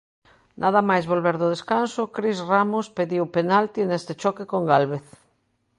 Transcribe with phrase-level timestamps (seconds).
[0.63, 5.05] Nada máis volver do descanso, Cris Ramos pediu penalti neste choque con Gálvez.